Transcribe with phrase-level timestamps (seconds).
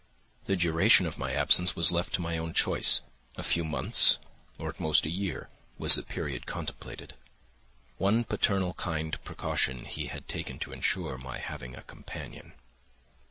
[0.45, 3.01] The duration of my absence was left to my own choice;
[3.37, 4.17] a few months,
[4.57, 7.13] or at most a year, was the period contemplated.
[7.99, 12.53] One paternal kind precaution he had taken to ensure my having a companion.